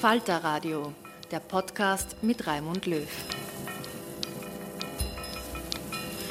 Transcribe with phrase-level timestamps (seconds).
[0.00, 0.92] Falter Radio,
[1.30, 3.06] der Podcast mit Raimund Löw.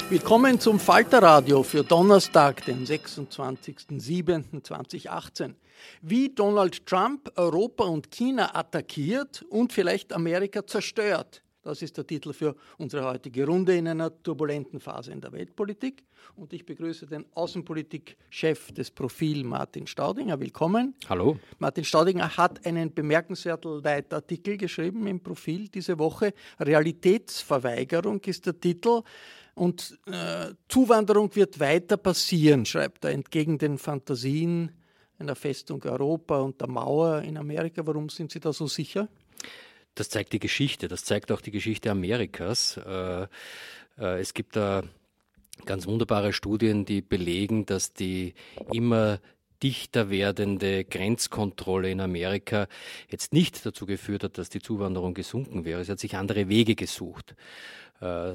[0.10, 5.54] Willkommen zum Falterradio für Donnerstag, den 26.07.2018.
[6.02, 11.44] Wie Donald Trump Europa und China attackiert und vielleicht Amerika zerstört.
[11.62, 16.06] Das ist der Titel für unsere heutige Runde in einer turbulenten Phase in der Weltpolitik.
[16.38, 20.40] Und ich begrüße den Außenpolitikchef des Profil, Martin Staudinger.
[20.40, 20.96] Willkommen.
[21.10, 21.38] Hallo.
[21.58, 26.34] Martin Staudinger hat einen bemerkenswerten Leitartikel geschrieben im Profil diese Woche.
[26.62, 29.02] Realitätsverweigerung ist der Titel.
[29.54, 34.72] Und äh, Zuwanderung wird weiter passieren, schreibt er, entgegen den Fantasien
[35.18, 37.86] einer Festung Europa und der Mauer in Amerika.
[37.86, 39.10] Warum sind Sie da so sicher?
[39.96, 42.78] Das zeigt die Geschichte, das zeigt auch die Geschichte Amerikas.
[42.78, 44.84] Äh, äh, es gibt da
[45.66, 48.34] ganz wunderbare Studien, die belegen, dass die
[48.72, 49.20] immer
[49.62, 52.68] dichter werdende Grenzkontrolle in Amerika
[53.10, 55.84] jetzt nicht dazu geführt hat, dass die Zuwanderung gesunken wäre.
[55.84, 57.36] Sie hat sich andere Wege gesucht.
[58.02, 58.34] Äh,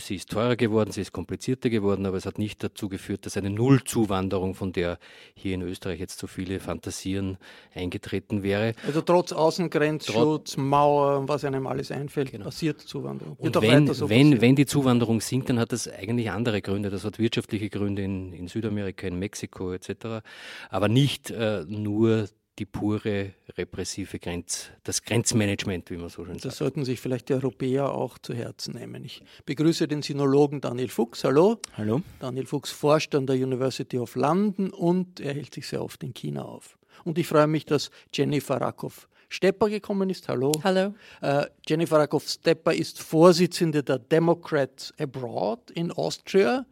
[0.00, 3.36] sie ist teurer geworden, sie ist komplizierter geworden, aber es hat nicht dazu geführt, dass
[3.36, 4.98] eine Nullzuwanderung, von der
[5.34, 7.38] hier in Österreich jetzt so viele fantasieren,
[7.74, 8.74] eingetreten wäre.
[8.86, 12.46] Also trotz Außengrenzschutz, Mauer, was einem alles einfällt, genau.
[12.46, 13.36] passiert Zuwanderung.
[13.38, 16.90] Und wenn, so wenn, wenn die Zuwanderung sinkt, dann hat das eigentlich andere Gründe.
[16.90, 20.24] Das hat wirtschaftliche Gründe in, in Südamerika, in Mexiko etc.,
[20.70, 22.26] aber nicht äh, nur
[22.58, 26.44] die pure repressive Grenz, das Grenzmanagement, wie man so schön sagt.
[26.44, 29.04] Das sollten sich vielleicht die Europäer auch zu Herzen nehmen.
[29.04, 31.24] Ich begrüße den Sinologen Daniel Fuchs.
[31.24, 31.58] Hallo.
[31.76, 32.02] Hallo.
[32.20, 36.14] Daniel Fuchs forscht an der University of London und er hält sich sehr oft in
[36.14, 36.78] China auf.
[37.04, 40.28] Und ich freue mich, dass Jennifer Rakow Stepper gekommen ist.
[40.28, 40.52] Hallo.
[40.62, 40.94] Hallo.
[41.20, 46.64] Uh, Jennifer Rakow Stepper ist Vorsitzende der Democrats Abroad in Austria.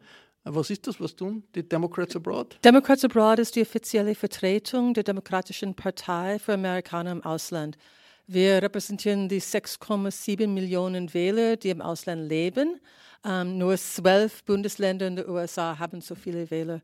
[0.45, 2.57] Was ist das, was tun die Democrats Abroad?
[2.65, 7.77] Democrats Abroad ist die offizielle Vertretung der Demokratischen Partei für Amerikaner im Ausland.
[8.27, 12.79] Wir repräsentieren die 6,7 Millionen Wähler, die im Ausland leben.
[13.23, 16.81] Ähm, nur zwölf Bundesländer in den USA haben so viele Wähler.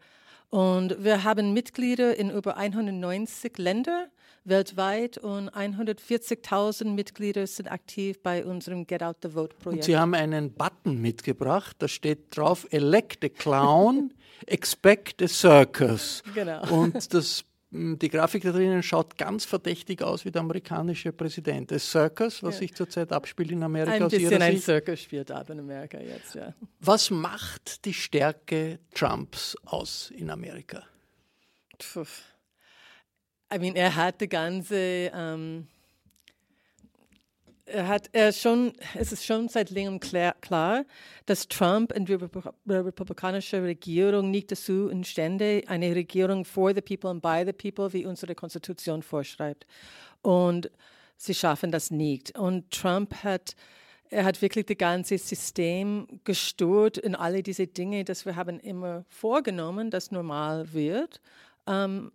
[0.49, 4.07] Und wir haben Mitglieder in über 190 Ländern
[4.49, 9.83] weltweit und 140.000 Mitglieder sind aktiv bei unserem Get Out the Vote Projekt.
[9.83, 14.13] Und Sie haben einen Button mitgebracht, da steht drauf Elect a Clown,
[14.45, 16.23] Expect a Circus.
[16.33, 16.69] Genau.
[16.71, 21.69] Und das die Grafik da drinnen schaut ganz verdächtig aus wie der amerikanische Präsident.
[21.69, 22.59] Das Circus, was ja.
[22.61, 24.05] sich zurzeit abspielt in Amerika.
[24.05, 26.55] Ein bisschen ein Circus spielt ab in Amerika jetzt, ja.
[26.79, 30.83] Was macht die Stärke Trumps aus in Amerika?
[31.77, 32.05] Puh.
[33.51, 35.67] I mean, er hat die ganze, ähm,
[37.65, 40.85] er hat er schon, es ist schon seit längerem klar, klar,
[41.25, 42.17] dass Trump und die
[42.67, 48.05] republikanische Regierung nicht dazu imstande, eine Regierung for the people and by the people, wie
[48.05, 49.65] unsere Konstitution vorschreibt.
[50.21, 50.69] Und
[51.17, 52.37] sie schaffen das nicht.
[52.37, 53.55] Und Trump hat
[54.11, 59.05] er hat wirklich das ganze System gestört in alle diese Dinge, dass wir haben immer
[59.07, 61.21] vorgenommen, dass normal wird.
[61.67, 62.11] Ähm,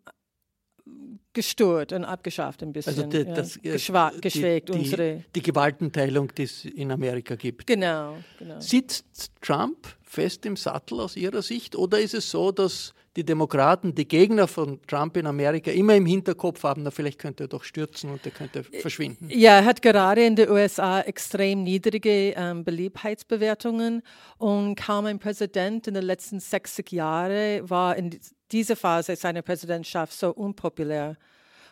[1.33, 2.91] gestört und abgeschafft ein bisschen.
[2.91, 5.25] Also die, das, ja, geschwa geschwägt die, die, unsere.
[5.35, 7.67] Die Gewaltenteilung, die es in Amerika gibt.
[7.67, 8.61] Genau, genau.
[8.61, 13.95] Sitzt Trump fest im Sattel aus Ihrer Sicht oder ist es so, dass die Demokraten,
[13.95, 17.63] die Gegner von Trump in Amerika immer im Hinterkopf haben, na vielleicht könnte er doch
[17.63, 19.29] stürzen und er könnte verschwinden?
[19.31, 24.03] Ja, er hat gerade in den USA extrem niedrige ähm, Beliebtheitsbewertungen
[24.39, 28.19] und kaum ein Präsident in den letzten 60 Jahren war in
[28.55, 31.17] dieser Phase seiner Präsidentschaft so unpopulär.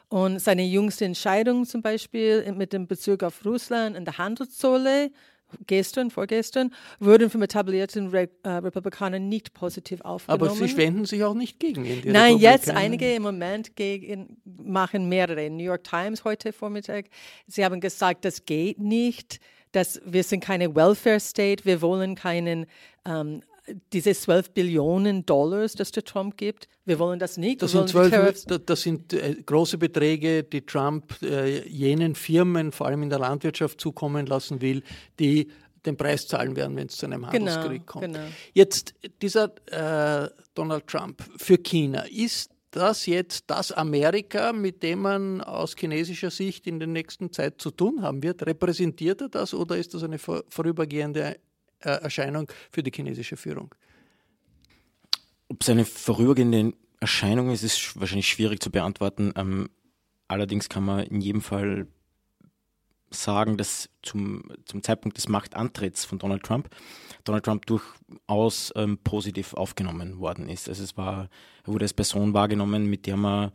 [0.08, 5.11] Und seine jüngste Entscheidung zum Beispiel mit dem Bezug auf Russland und der Handelszölle
[5.67, 10.50] gestern, vorgestern, wurden vom etablierten Re äh, Republikanern nicht positiv aufgenommen.
[10.50, 12.02] Aber sie wenden sich auch nicht gegen ihn.
[12.05, 15.49] Nein, jetzt einige im Moment gegen, machen mehrere.
[15.50, 17.06] New York Times heute Vormittag,
[17.46, 19.40] sie haben gesagt, das geht nicht,
[19.73, 22.67] dass wir sind keine Welfare State, wir wollen keinen
[23.06, 23.43] ähm,
[23.93, 27.62] diese 12 Billionen Dollars, das der Trump gibt, wir wollen das nicht.
[27.62, 33.03] Das sind, 12, das sind äh, große Beträge, die Trump äh, jenen Firmen, vor allem
[33.05, 34.82] in der Landwirtschaft, zukommen lassen will,
[35.19, 35.49] die
[35.87, 38.05] den Preis zahlen werden, wenn es zu einem genau, Handelskrieg kommt.
[38.05, 38.26] Genau.
[38.53, 45.41] Jetzt dieser äh, Donald Trump für China, ist das jetzt das Amerika, mit dem man
[45.41, 48.47] aus chinesischer Sicht in der nächsten Zeit zu tun haben wird?
[48.47, 51.37] Repräsentiert er das oder ist das eine vorübergehende
[51.90, 53.75] Erscheinung für die chinesische Führung?
[55.49, 59.32] Ob es eine vorübergehende Erscheinung ist, ist wahrscheinlich schwierig zu beantworten.
[59.37, 59.69] Ähm,
[60.29, 61.87] allerdings kann man in jedem Fall
[63.11, 66.70] sagen, dass zum, zum Zeitpunkt des Machtantritts von Donald Trump
[67.25, 70.69] Donald Trump durchaus ähm, positiv aufgenommen worden ist.
[70.69, 71.28] Also es war,
[71.64, 73.52] er wurde als Person wahrgenommen, mit der man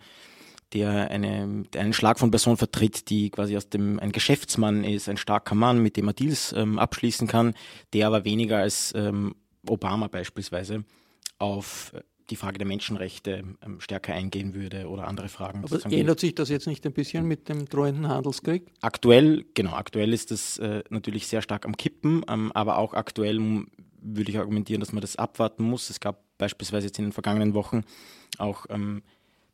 [0.74, 5.18] der eine, einen Schlag von Person vertritt, die quasi aus dem ein Geschäftsmann ist, ein
[5.18, 7.54] starker Mann, mit dem er Deals ähm, abschließen kann,
[7.94, 9.36] der aber weniger als ähm,
[9.66, 10.84] Obama beispielsweise
[11.40, 11.94] auf
[12.30, 15.64] die Frage der Menschenrechte ähm, stärker eingehen würde oder andere Fragen.
[15.64, 18.70] Aber ändert sich das jetzt nicht ein bisschen mit dem drohenden Handelskrieg?
[18.82, 23.40] Aktuell, genau, aktuell ist das äh, natürlich sehr stark am Kippen, ähm, aber auch aktuell
[24.02, 25.90] würde ich argumentieren, dass man das abwarten muss.
[25.90, 27.84] Es gab beispielsweise jetzt in den vergangenen Wochen
[28.38, 29.04] auch ähm,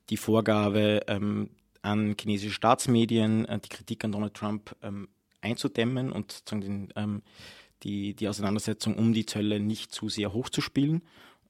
[0.09, 1.49] die Vorgabe ähm,
[1.81, 5.07] an chinesische Staatsmedien, äh, die Kritik an Donald Trump ähm,
[5.41, 7.21] einzudämmen und sozusagen den, ähm,
[7.83, 11.01] die, die Auseinandersetzung um die Zölle nicht zu sehr hochzuspielen.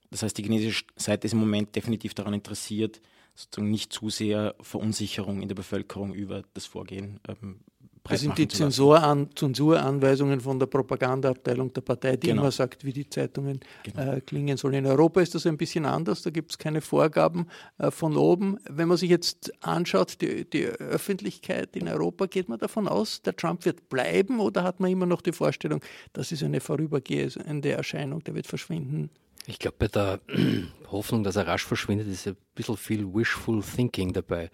[0.09, 3.01] Das heißt, die chinesische Seite ist im Moment definitiv daran interessiert,
[3.35, 7.61] sozusagen nicht zu sehr Verunsicherung in der Bevölkerung über das Vorgehen ähm,
[8.03, 12.41] das sind die Zensuran Zensuranweisungen von der Propagandaabteilung der Partei, die genau.
[12.41, 14.13] immer sagt, wie die Zeitungen genau.
[14.13, 14.75] äh, klingen sollen.
[14.75, 17.47] In Europa ist das ein bisschen anders, da gibt es keine Vorgaben
[17.77, 18.57] äh, von oben.
[18.69, 23.35] Wenn man sich jetzt anschaut, die, die, Öffentlichkeit in Europa, geht man davon aus, der
[23.35, 28.23] Trump wird bleiben oder hat man immer noch die Vorstellung, das ist eine vorübergehende Erscheinung,
[28.23, 29.09] der wird verschwinden?
[29.45, 30.19] Ich glaube, bei der
[30.91, 34.49] Hoffnung, dass er rasch verschwindet, ist ein bisschen viel Wishful Thinking dabei.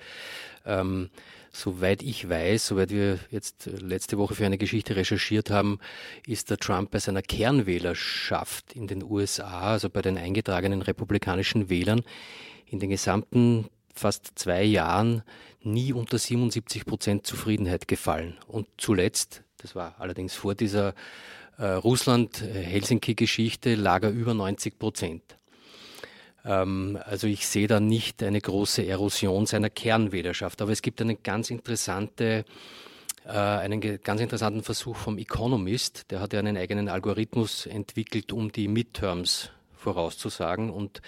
[0.66, 1.10] Ähm,
[1.52, 5.80] Soweit ich weiß, soweit wir jetzt letzte Woche für eine Geschichte recherchiert haben,
[6.28, 12.04] ist der Trump bei seiner Kernwählerschaft in den USA, also bei den eingetragenen republikanischen Wählern,
[12.68, 15.24] in den gesamten fast zwei Jahren
[15.62, 18.38] nie unter 77 Prozent Zufriedenheit gefallen.
[18.48, 20.94] Und zuletzt, das war allerdings vor dieser
[21.58, 25.39] äh, Russland-Helsinki-Geschichte, lag er über 90 Prozent.
[26.46, 30.62] Ähm, also ich sehe da nicht eine große Erosion seiner Kernwählerschaft.
[30.62, 32.46] Aber es gibt eine ganz interessante
[33.26, 36.10] äh, einen ganz interessanten Versuch vom Economist.
[36.12, 40.70] Der hat ja einen eigenen Algorithmus entwickelt, um die Midterms vorauszusagen.
[40.70, 41.02] Und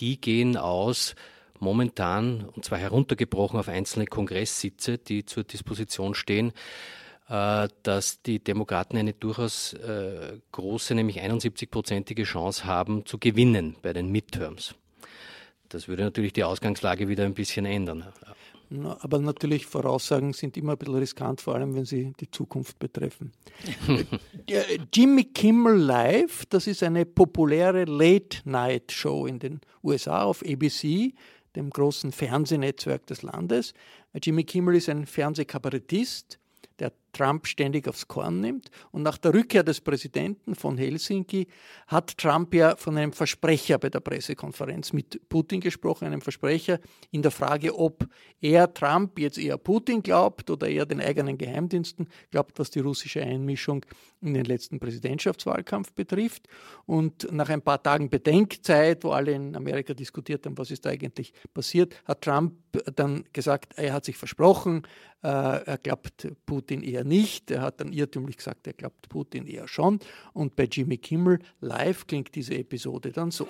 [0.00, 1.14] die gehen aus
[1.58, 6.52] momentan, und zwar heruntergebrochen auf einzelne Kongresssitze, die zur Disposition stehen,
[7.26, 14.10] dass die Demokraten eine durchaus äh, große, nämlich 71-prozentige Chance haben zu gewinnen bei den
[14.10, 14.74] Midterms.
[15.70, 18.04] Das würde natürlich die Ausgangslage wieder ein bisschen ändern.
[19.00, 23.32] Aber natürlich, Voraussagen sind immer ein bisschen riskant, vor allem wenn sie die Zukunft betreffen.
[24.92, 31.14] Jimmy Kimmel Live, das ist eine populäre Late-Night-Show in den USA auf ABC,
[31.56, 33.74] dem großen Fernsehnetzwerk des Landes.
[34.22, 36.38] Jimmy Kimmel ist ein Fernsehkabarettist
[36.78, 38.70] der Trump ständig aufs Korn nimmt.
[38.90, 41.46] Und nach der Rückkehr des Präsidenten von Helsinki
[41.86, 46.78] hat Trump ja von einem Versprecher bei der Pressekonferenz mit Putin gesprochen, einem Versprecher
[47.10, 48.06] in der Frage, ob
[48.40, 53.22] er Trump jetzt eher Putin glaubt oder eher den eigenen Geheimdiensten glaubt, was die russische
[53.22, 53.86] Einmischung
[54.20, 56.48] in den letzten Präsidentschaftswahlkampf betrifft.
[56.86, 60.90] Und nach ein paar Tagen Bedenkzeit, wo alle in Amerika diskutiert haben, was ist da
[60.90, 62.54] eigentlich passiert, hat Trump
[62.96, 64.82] dann gesagt, er hat sich versprochen,
[65.22, 67.50] äh, er glaubt Putin eher eher nicht.
[67.50, 70.00] Er hat dann irrtümlich gesagt, er glaubt Putin eher schon.
[70.32, 73.48] Und bei Jimmy Kimmel live klingt diese Episode dann so.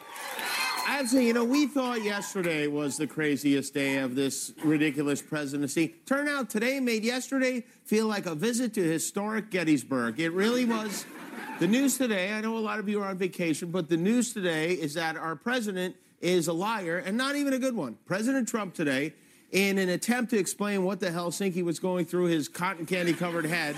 [0.87, 5.95] Actually, you know, we thought yesterday was the craziest day of this ridiculous presidency.
[6.05, 10.21] Turnout today made yesterday feel like a visit to historic Gettysburg.
[10.21, 11.07] It really was.
[11.59, 14.35] The news today, I know a lot of you are on vacation, but the news
[14.35, 17.97] today is that our president is a liar and not even a good one.
[18.05, 19.15] President Trump today,
[19.55, 23.47] in an attempt to explain what the Helsinki was going through his cotton candy covered
[23.47, 23.77] head,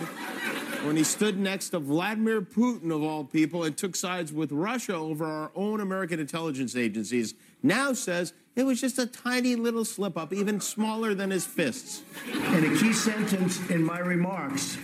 [0.86, 4.94] when he stood next to Vladimir Putin, of all people, and took sides with Russia
[4.94, 10.16] over our own American intelligence agencies, now says it was just a tiny little slip
[10.16, 12.02] up, even smaller than his fists.
[12.26, 14.78] In a key sentence in my remarks,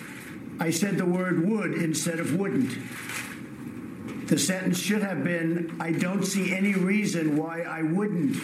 [0.60, 2.76] I said the word would instead of wouldn't.
[4.28, 8.36] The sentence should have been I don't see any reason why I wouldn't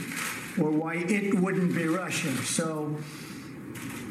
[0.60, 2.30] or why it wouldn't be Russia.
[2.44, 2.96] So,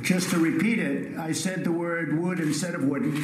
[0.02, 3.24] just to repeat it, I said the word would instead of wouldn't.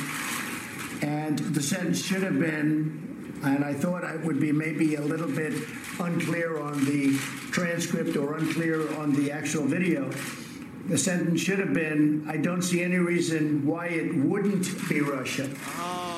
[1.02, 5.30] And the sentence should have been, and I thought it would be maybe a little
[5.30, 5.54] bit
[6.00, 7.18] unclear on the
[7.52, 10.10] transcript or unclear on the actual video.
[10.88, 15.50] The sentence should have been I don't see any reason why it wouldn't be Russia.
[15.78, 16.13] Oh.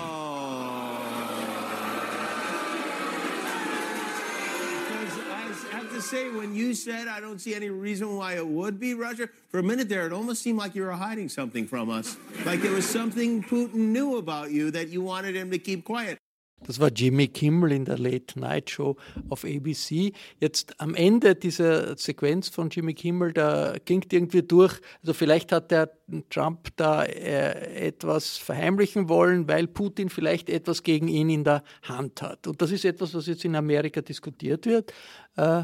[6.01, 9.59] Say when you said I don't see any reason why it would be Russia, for
[9.59, 12.17] a minute there, it almost seemed like you were hiding something from us.
[12.45, 16.19] Like there was something Putin knew about you that you wanted him to keep quiet.
[16.67, 18.95] Das war Jimmy Kimmel in der Late Night Show
[19.29, 20.13] auf ABC.
[20.39, 25.71] Jetzt am Ende dieser Sequenz von Jimmy Kimmel, da klingt irgendwie durch, also vielleicht hat
[25.71, 25.91] der
[26.29, 32.21] Trump da äh, etwas verheimlichen wollen, weil Putin vielleicht etwas gegen ihn in der Hand
[32.21, 32.47] hat.
[32.47, 34.93] Und das ist etwas, was jetzt in Amerika diskutiert wird.
[35.35, 35.63] Äh,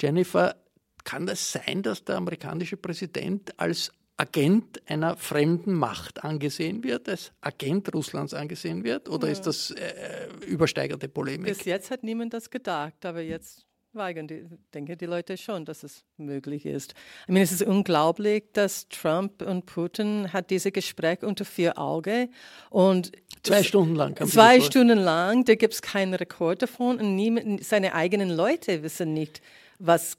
[0.00, 0.56] Jennifer,
[1.04, 3.92] kann es sein, dass der amerikanische Präsident als
[4.22, 9.08] Agent einer fremden Macht angesehen wird, als Agent Russlands angesehen wird?
[9.08, 9.32] Oder ja.
[9.32, 11.48] ist das äh, übersteigerte Polemik?
[11.48, 15.82] Bis jetzt hat niemand das gedacht, aber jetzt weigern die, denke die Leute schon, dass
[15.82, 16.94] es möglich ist.
[17.22, 22.32] Ich meine, es ist unglaublich, dass Trump und Putin hat diese Gespräche unter vier Augen
[22.70, 23.10] und
[23.42, 24.16] zwei Stunden lang.
[24.26, 29.12] Zwei Stunden lang, da gibt es keinen Rekord davon und niemand, seine eigenen Leute wissen
[29.12, 29.42] nicht,
[29.84, 30.16] was,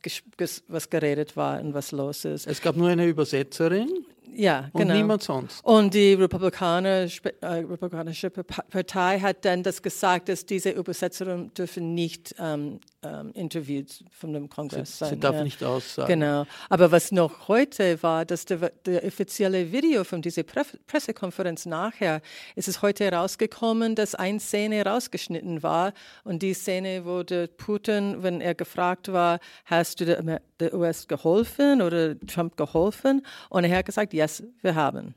[0.67, 2.47] was geredet war und was los ist.
[2.47, 4.05] Es gab nur eine Übersetzerin.
[4.35, 4.93] Ja, und genau.
[4.95, 5.63] niemand sonst.
[5.63, 7.07] Und die Republikaner,
[7.41, 14.03] äh, Republikanische Partei hat dann das gesagt, dass diese Übersetzerin dürfen nicht ähm, ähm, interviewt
[14.11, 15.09] von dem Kongress sie, sein.
[15.11, 15.43] Sie darf ja.
[15.43, 16.07] nicht aussagen.
[16.07, 16.45] Genau.
[16.69, 22.21] Aber was noch heute war, dass der, der offizielle Video von dieser Pre Pressekonferenz nachher,
[22.55, 25.93] ist es heute herausgekommen, dass eine Szene rausgeschnitten war.
[26.23, 31.81] Und die Szene wurde Putin, wenn er gefragt war, hast du der, der US geholfen
[31.81, 33.25] oder Trump geholfen?
[33.49, 35.15] Und er hat gesagt, yes, wir haben.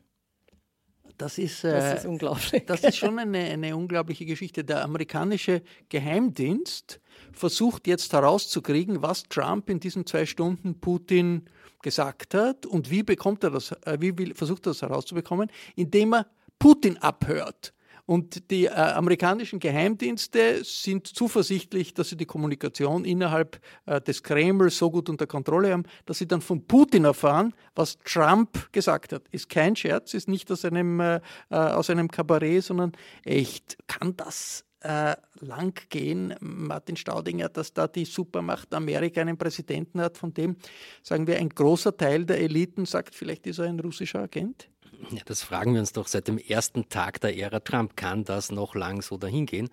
[1.18, 2.64] Das ist, äh, das ist unglaublich.
[2.66, 4.64] Das ist schon eine, eine unglaubliche Geschichte.
[4.64, 7.00] Der amerikanische Geheimdienst
[7.32, 11.48] versucht jetzt herauszukriegen, was Trump in diesen zwei Stunden Putin
[11.82, 16.14] gesagt hat und wie bekommt er das, äh, wie will, versucht er das herauszubekommen, indem
[16.14, 16.26] er
[16.58, 17.72] Putin abhört.
[18.06, 24.70] Und die äh, amerikanischen Geheimdienste sind zuversichtlich, dass sie die Kommunikation innerhalb äh, des Kreml
[24.70, 29.24] so gut unter Kontrolle haben, dass sie dann von Putin erfahren, was Trump gesagt hat.
[29.32, 31.16] Ist kein Scherz, ist nicht aus einem, äh,
[31.50, 32.92] äh aus einem Kabarett, sondern
[33.24, 33.76] echt.
[33.88, 40.16] Kann das äh, lang gehen, Martin Staudinger, dass da die Supermacht Amerika einen Präsidenten hat,
[40.16, 40.56] von dem,
[41.02, 44.68] sagen wir, ein großer Teil der Eliten sagt, vielleicht ist er ein russischer Agent?
[45.10, 47.96] Ja, das fragen wir uns doch seit dem ersten Tag der Ära Trump.
[47.96, 49.68] Kann das noch lang so dahingehen?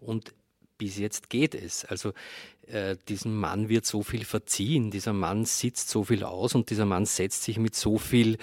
[0.00, 0.34] Und
[0.78, 1.84] bis jetzt geht es.
[1.84, 2.12] Also
[2.66, 6.86] äh, diesem Mann wird so viel verziehen, dieser Mann sitzt so viel aus und dieser
[6.86, 8.38] Mann setzt sich mit so viel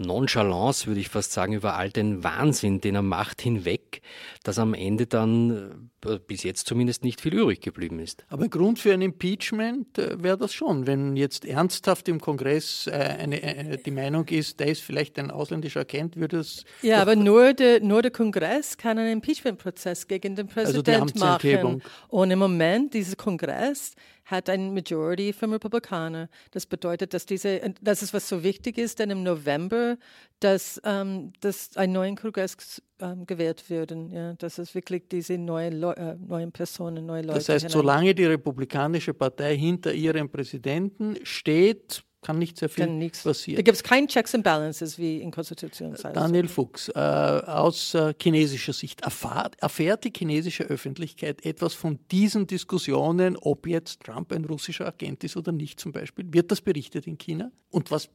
[0.00, 4.02] Nonchalance, würde ich fast sagen, über all den Wahnsinn, den er macht, hinweg,
[4.42, 8.24] dass am Ende dann äh, bis jetzt zumindest nicht viel übrig geblieben ist.
[8.28, 12.92] Aber Grund für ein Impeachment äh, wäre das schon, wenn jetzt ernsthaft im Kongress äh,
[12.92, 16.64] eine, eine, die Meinung ist, der ist vielleicht ein ausländischer Agent, würde es.
[16.82, 21.82] Ja, aber nur der, nur der Kongress kann einen Impeachment-Prozess gegen den Präsident also machen.
[22.08, 23.94] Und im Moment, dieser Kongress
[24.30, 26.28] hat eine Majority von Republikanern.
[26.50, 29.98] Das bedeutet, dass diese, das ist was so wichtig ist, denn im November,
[30.40, 33.92] dass, ähm, dass ein neuer Kongress ähm, gewählt wird.
[34.10, 37.38] Ja, dass es wirklich diese neue Leu äh, neuen Personen, neue Leute.
[37.38, 37.72] Das heißt, hinein.
[37.72, 43.56] solange die Republikanische Partei hinter ihrem Präsidenten steht, kann nicht sehr viel passieren.
[43.56, 45.94] Da gibt es keine Checks and Balances wie in Konstitution.
[46.12, 52.46] Daniel Fuchs, äh, aus äh, chinesischer Sicht, erfahrt, erfährt die chinesische Öffentlichkeit etwas von diesen
[52.46, 56.26] Diskussionen, ob jetzt Trump ein russischer Agent ist oder nicht zum Beispiel?
[56.30, 57.50] Wird das berichtet in China?
[57.70, 58.10] Und was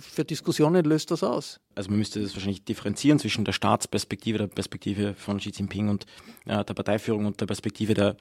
[0.00, 1.60] für Diskussionen löst das aus?
[1.74, 6.06] Also man müsste das wahrscheinlich differenzieren zwischen der Staatsperspektive, der Perspektive von Xi Jinping und
[6.46, 8.16] äh, der Parteiführung und der Perspektive der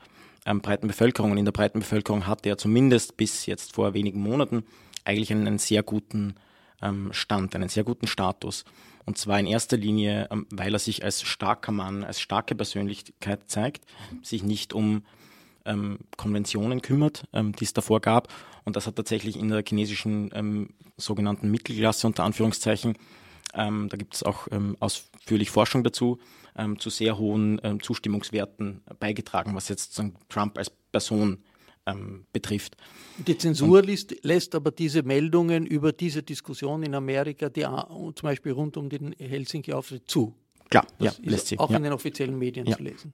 [0.46, 1.32] ähm, breiten Bevölkerung.
[1.32, 4.64] Und in der breiten Bevölkerung hatte er zumindest bis jetzt vor wenigen Monaten
[5.06, 6.36] eigentlich einen, sehr guten
[6.82, 8.66] ähm, Stand, einen sehr guten Status.
[9.06, 13.42] Und zwar in erster Linie, ähm, weil er sich als starker Mann, als starke Persönlichkeit
[13.48, 13.86] zeigt,
[14.22, 15.04] sich nicht um
[15.66, 18.28] ähm, Konventionen kümmert, ähm, die es davor gab.
[18.66, 22.98] Und das hat tatsächlich in der chinesischen ähm, sogenannten Mittelklasse unter Anführungszeichen,
[23.56, 24.48] ähm, da gibt es auch
[24.80, 26.20] ausführlich Forschung dazu,
[26.78, 31.44] zu sehr hohen Zustimmungswerten beigetragen, was jetzt Trump als Person
[32.32, 32.78] betrifft.
[33.28, 38.54] Die Zensur lässt, lässt, aber diese Meldungen über diese Diskussion in Amerika, die, zum Beispiel
[38.54, 40.34] rund um den Helsinki-Auftritt, zu.
[40.70, 41.60] Klar, das ja, lässt sie.
[41.60, 41.78] Auch ja.
[41.78, 42.78] in den offiziellen Medien ja.
[42.78, 43.14] zu lesen.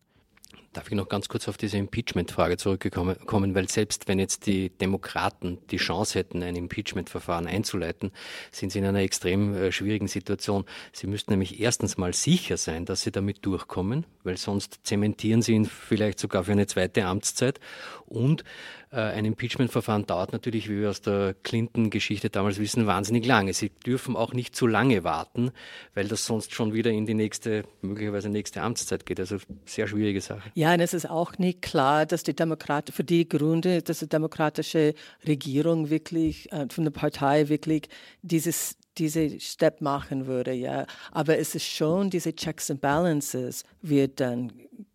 [0.74, 5.58] Darf ich noch ganz kurz auf diese Impeachment-Frage zurückkommen, weil selbst wenn jetzt die Demokraten
[5.72, 8.12] die Chance hätten, ein Impeachment-Verfahren einzuleiten,
[8.52, 10.66] sind sie in einer extrem äh, schwierigen Situation.
[10.94, 15.54] Sie müssten nämlich erstens mal sicher sein, dass sie damit durchkommen, weil sonst zementieren sie
[15.54, 17.60] ihn vielleicht sogar für eine zweite Amtszeit
[18.06, 18.44] und
[18.92, 23.54] ein Impeachment-Verfahren dauert natürlich, wie wir aus der Clinton-Geschichte damals wissen, wahnsinnig lange.
[23.54, 25.52] Sie dürfen auch nicht zu lange warten,
[25.94, 29.20] weil das sonst schon wieder in die nächste, möglicherweise nächste Amtszeit geht.
[29.20, 30.50] Also sehr schwierige Sache.
[30.56, 34.10] Ja, und es ist auch nicht klar, dass die Demokraten, für die Gründe, dass die
[34.10, 34.96] demokratische
[35.28, 37.90] Regierung wirklich, äh, von der Partei wirklich
[38.24, 40.86] dieses diese Step machen würde, ja.
[41.12, 44.52] Aber es ist schon diese Checks and Balances wird dann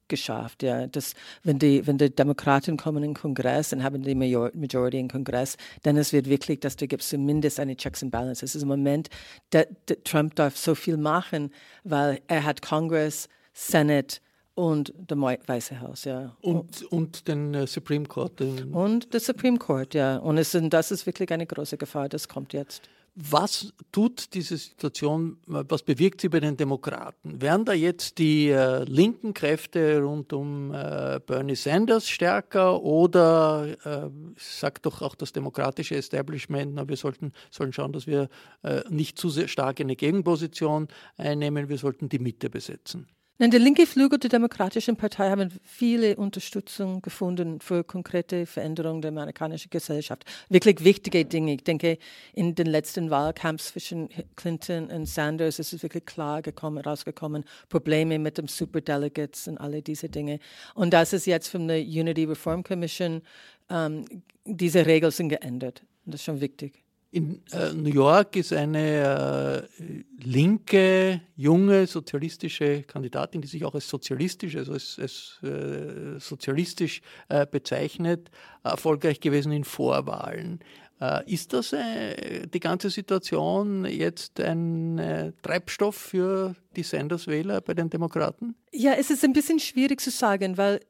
[0.09, 0.63] geschafft.
[0.63, 0.87] Ja.
[0.87, 4.99] Das, wenn, die, wenn die Demokraten kommen in den Kongress und haben die Major Majority
[4.99, 8.51] im Kongress, dann es wird wirklich, dass da gibt zumindest eine Checks and Balances.
[8.51, 9.09] Es ist im Moment,
[9.53, 11.51] der, der Trump darf so viel machen,
[11.85, 14.19] weil er hat Kongress, Senate
[14.55, 16.37] und das Weiße Haus, ja.
[16.41, 18.39] Und, und den uh, Supreme Court.
[18.39, 20.19] Den und das Supreme Court, ja.
[20.19, 22.89] Und es, das ist wirklich eine große Gefahr, das kommt jetzt.
[23.16, 27.40] Was tut diese Situation, was bewirkt sie bei den Demokraten?
[27.40, 34.11] Werden da jetzt die äh, linken Kräfte rund um äh, Bernie Sanders stärker oder äh,
[34.37, 38.28] sagt doch auch das demokratische Establishment, na, wir sollten, sollen schauen, dass wir
[38.64, 43.06] äh, nicht zu sehr stark eine Gegenposition einnehmen, wir sollten die Mitte besetzen?
[43.37, 49.09] Nein, der linke Flügel der Demokratischen Partei haben viele Unterstützung gefunden für konkrete Veränderungen der
[49.09, 50.25] amerikanischen Gesellschaft.
[50.51, 51.55] Wirklich wichtige Dinge.
[51.55, 51.99] Ich denke,
[52.33, 58.20] in den letzten Wahlkampf zwischen Clinton und Sanders ist es wirklich klar gekommen, rausgekommen, Probleme
[58.20, 60.38] mit dem Superdelegates und alle diese Dinge.
[60.77, 63.20] Und das ist jetzt von der Unity Reform Commission,
[63.68, 64.05] ähm,
[64.44, 65.83] diese Regeln sind geändert.
[66.07, 66.84] Und das ist schon wichtig.
[67.14, 73.88] In äh, New York ist eine äh, linke, junge, sozialistische Kandidatin, die sich auch als
[73.88, 78.33] sozialistisch, also als, als äh, sozialistisch äh, bezeichnet,
[78.64, 80.59] erfolgreich gewesen in Vorwahlen.
[81.00, 87.90] Äh, ist das äh, die ganze Situation jetzt ein Treibstoff für die Sanders-Wähler bei den
[87.90, 88.57] Demokraten?
[88.72, 90.81] Ja, es ist ein bisschen schwierig zu sagen, weil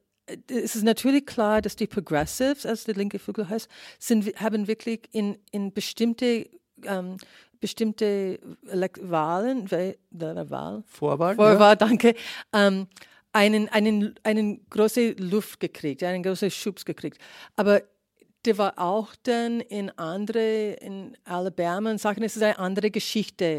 [0.48, 5.08] es ist natürlich klar, dass die Progressives, als der linke Flügel heißt, sind, haben wirklich
[5.12, 6.48] in, in bestimmte,
[6.84, 7.16] ähm,
[7.60, 11.76] bestimmte Wahlen, Wahl, Vorwahl, Vorwahl ja.
[11.76, 12.14] danke,
[12.52, 12.86] ähm,
[13.32, 17.18] einen, einen, einen große Luft gekriegt, einen großen Schubs gekriegt.
[17.56, 17.82] Aber
[18.44, 23.58] der war auch dann in andere, in Alabama und sagen, es ist eine andere Geschichte.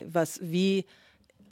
[0.00, 0.84] Was wie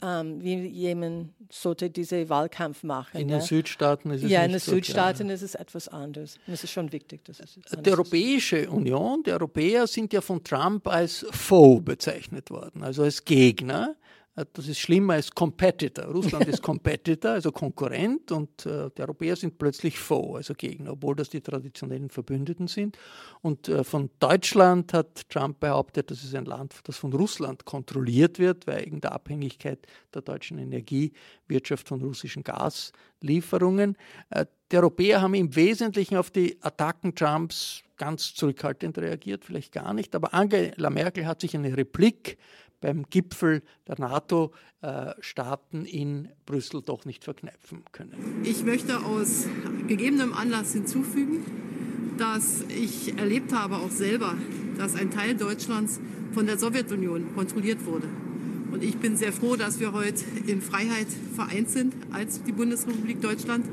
[0.03, 3.21] ähm, wie jemand sollte diesen Wahlkampf machen.
[3.21, 3.37] In ja.
[3.37, 6.37] den Südstaaten ist es Ja, in den Südstaaten so, ist es etwas anders.
[6.45, 7.23] Das ist schon wichtig.
[7.23, 12.83] Dass es die Europäische Union, die Europäer sind ja von Trump als Foe bezeichnet worden,
[12.83, 13.95] also als Gegner.
[14.35, 16.05] Äh, das ist schlimmer als Competitor.
[16.05, 21.15] Russland ist Competitor, also Konkurrent, und äh, die Europäer sind plötzlich Foe, also Gegner, obwohl
[21.15, 22.97] das die traditionellen Verbündeten sind.
[23.41, 28.39] Und äh, von Deutschland hat Trump behauptet, das ist ein Land, das von Russland kontrolliert
[28.39, 33.97] wird, wegen der Abhängigkeit der deutschen Energiewirtschaft von russischen Gaslieferungen.
[34.29, 39.93] Äh, die Europäer haben im Wesentlichen auf die Attacken Trumps ganz zurückhaltend reagiert, vielleicht gar
[39.93, 42.37] nicht, aber Angela Merkel hat sich eine Replik
[42.83, 48.41] beim Gipfel der NATO-Staaten in Brüssel doch nicht verkneifen können.
[48.43, 49.47] Ich möchte aus
[49.87, 51.45] gegebenem Anlass hinzufügen,
[52.17, 54.35] dass ich erlebt habe, auch selber,
[54.77, 56.01] dass ein Teil Deutschlands
[56.33, 58.07] von der Sowjetunion kontrolliert wurde.
[58.71, 63.21] Und ich bin sehr froh, dass wir heute in Freiheit vereint sind als die Bundesrepublik
[63.21, 63.65] Deutschland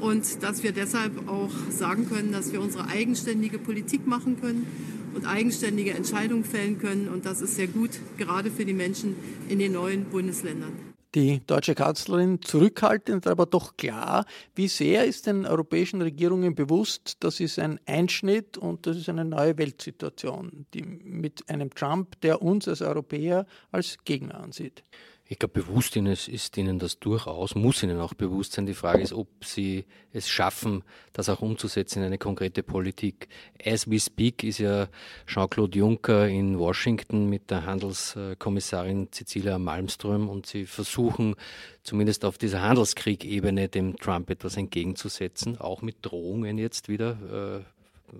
[0.00, 4.66] und dass wir deshalb auch sagen können, dass wir unsere eigenständige Politik machen können
[5.14, 7.08] und eigenständige Entscheidungen fällen können.
[7.08, 9.16] Und das ist sehr gut, gerade für die Menschen
[9.48, 10.72] in den neuen Bundesländern.
[11.16, 14.26] Die deutsche Kanzlerin zurückhaltend, aber doch klar.
[14.54, 19.24] Wie sehr ist den europäischen Regierungen bewusst, das ist ein Einschnitt und das ist eine
[19.24, 24.84] neue Weltsituation, die mit einem Trump, der uns als Europäer als Gegner ansieht?
[25.32, 28.66] Ich glaube, bewusst ist ihnen das durchaus, muss ihnen auch bewusst sein.
[28.66, 33.28] Die Frage ist, ob sie es schaffen, das auch umzusetzen in eine konkrete Politik.
[33.64, 34.88] As we speak ist ja
[35.28, 41.36] Jean-Claude Juncker in Washington mit der Handelskommissarin Cecilia Malmström und sie versuchen
[41.84, 48.14] zumindest auf dieser Handelskrieg-Ebene dem Trump etwas entgegenzusetzen, auch mit Drohungen jetzt wieder äh,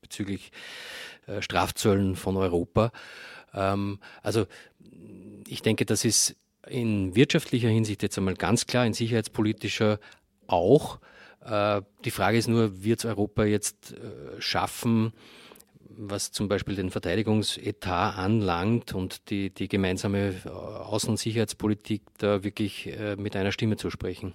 [0.00, 0.50] bezüglich
[1.28, 2.90] äh, Strafzöllen von Europa.
[3.54, 4.46] Ähm, also
[5.46, 6.34] ich denke, das ist
[6.68, 9.98] in wirtschaftlicher Hinsicht jetzt einmal ganz klar, in sicherheitspolitischer
[10.46, 10.98] auch.
[11.44, 15.12] Äh, die Frage ist nur, wird es Europa jetzt äh, schaffen,
[15.98, 22.44] was zum Beispiel den Verteidigungsetat anlangt und die, die gemeinsame äh, Außen- und Sicherheitspolitik da
[22.44, 24.34] wirklich mit einer Stimme zu sprechen?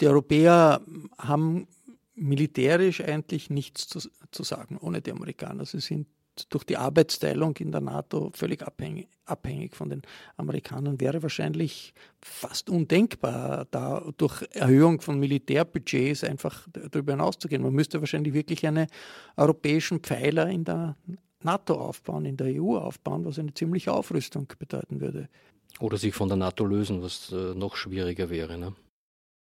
[0.00, 0.80] Die Europäer
[1.18, 1.68] haben
[2.14, 5.64] militärisch eigentlich nichts zu, zu sagen ohne die Amerikaner.
[5.64, 6.06] Sie sind
[6.48, 10.02] durch die Arbeitsteilung in der NATO völlig abhängig, abhängig von den
[10.36, 17.62] Amerikanern wäre wahrscheinlich fast undenkbar, da durch Erhöhung von Militärbudgets einfach darüber hinauszugehen.
[17.62, 18.86] Man müsste wahrscheinlich wirklich einen
[19.36, 20.96] europäischen Pfeiler in der
[21.42, 25.28] NATO aufbauen, in der EU aufbauen, was eine ziemliche Aufrüstung bedeuten würde.
[25.78, 28.58] Oder sich von der NATO lösen, was äh, noch schwieriger wäre.
[28.58, 28.74] Ne?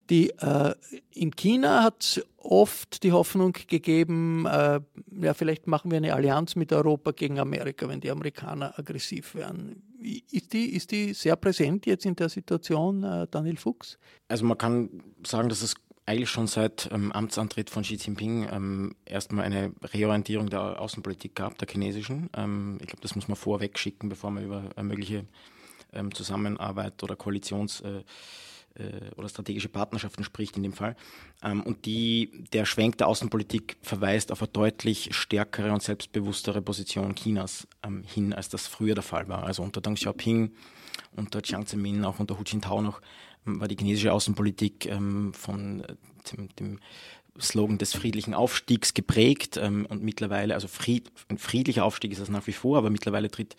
[0.09, 0.73] Die, äh,
[1.13, 4.79] in China hat es oft die Hoffnung gegeben, äh,
[5.21, 9.83] ja, vielleicht machen wir eine Allianz mit Europa gegen Amerika, wenn die Amerikaner aggressiv werden.
[10.31, 13.97] Ist die, ist die sehr präsent jetzt in der Situation, äh, Daniel Fuchs?
[14.29, 14.89] Also man kann
[15.25, 20.49] sagen, dass es eigentlich schon seit ähm, Amtsantritt von Xi Jinping ähm, erstmal eine Reorientierung
[20.49, 22.29] der Außenpolitik gab, der chinesischen.
[22.35, 25.25] Ähm, ich glaube, das muss man vorweg schicken, bevor man über eine mögliche
[25.91, 28.03] ähm, Zusammenarbeit oder Koalitions äh,
[28.77, 30.95] äh, oder strategische Partnerschaften spricht in dem Fall.
[31.43, 37.15] Ähm, und die, der Schwenk der Außenpolitik verweist auf eine deutlich stärkere und selbstbewusstere Position
[37.15, 39.43] Chinas ähm, hin, als das früher der Fall war.
[39.43, 40.51] Also unter Deng Xiaoping,
[41.15, 43.01] unter Jiang Zemin, auch unter Hu Jintao noch,
[43.45, 44.89] ähm, war die chinesische Außenpolitik
[45.33, 45.95] von äh,
[46.31, 46.79] dem, dem
[47.39, 52.47] Slogan des friedlichen Aufstiegs geprägt und mittlerweile, also fried, ein friedlicher Aufstieg ist das nach
[52.47, 53.55] wie vor, aber mittlerweile tritt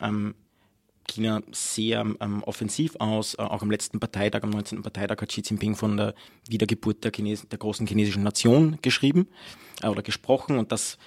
[0.00, 0.34] ähm,
[1.10, 3.34] China sehr ähm, offensiv aus.
[3.34, 4.82] Äh, auch am letzten Parteitag, am 19.
[4.82, 6.14] Parteitag, hat Xi Jinping von der
[6.48, 9.28] Wiedergeburt der, Chines der großen chinesischen Nation geschrieben
[9.82, 10.58] äh, oder gesprochen.
[10.58, 10.98] Und das,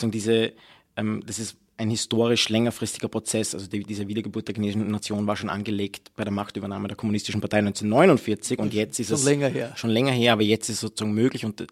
[0.00, 0.52] diese,
[0.96, 3.54] ähm, das ist ein historisch längerfristiger Prozess.
[3.54, 7.40] Also die, diese Wiedergeburt der chinesischen Nation war schon angelegt bei der Machtübernahme der Kommunistischen
[7.40, 9.72] Partei 1949 und jetzt ist schon es länger her.
[9.76, 11.66] schon länger her, aber jetzt ist es sozusagen möglich und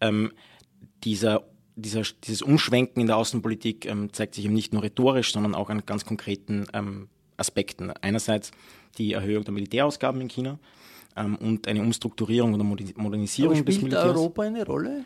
[0.00, 0.32] ähm,
[1.04, 1.44] dieser
[1.76, 5.68] dieser, dieses Umschwenken in der Außenpolitik ähm, zeigt sich eben nicht nur rhetorisch, sondern auch
[5.68, 7.92] an ganz konkreten ähm, Aspekten.
[8.00, 8.50] Einerseits
[8.98, 10.58] die Erhöhung der Militärausgaben in China
[11.16, 14.02] ähm, und eine Umstrukturierung oder Modernisierung Aber des Militärs.
[14.02, 15.04] Spielt Europa eine Rolle?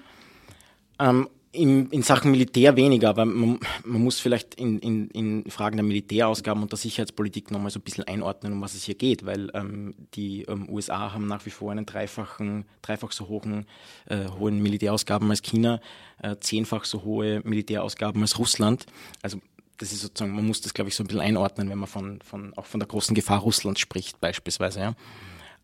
[0.99, 5.77] Ähm, in, in, Sachen Militär weniger, aber man, man muss vielleicht in, in, in, Fragen
[5.77, 9.27] der Militärausgaben und der Sicherheitspolitik nochmal so ein bisschen einordnen, um was es hier geht,
[9.27, 13.67] weil ähm, die ähm, USA haben nach wie vor einen dreifachen, dreifach so hohen,
[14.07, 15.81] äh, hohen Militärausgaben als China,
[16.23, 18.87] äh, zehnfach so hohe Militärausgaben als Russland.
[19.21, 19.41] Also
[19.81, 22.21] das ist sozusagen, man muss das, glaube ich, so ein bisschen einordnen, wenn man von,
[22.21, 24.81] von, auch von der großen Gefahr Russlands spricht, beispielsweise.
[24.81, 24.95] Ja.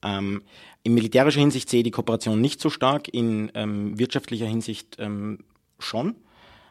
[0.03, 0.43] Ähm,
[0.85, 5.41] in militärischer Hinsicht sehe ich die Kooperation nicht so stark, in ähm, wirtschaftlicher Hinsicht ähm,
[5.79, 6.17] schon.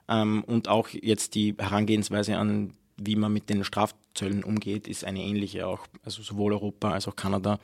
[0.07, 5.03] Ähm, und auch jetzt die Herangehensweise an, wie man mit den Straf Zöllen umgeht, ist
[5.03, 7.59] eine ähnliche auch, also sowohl Europa als auch Kanada.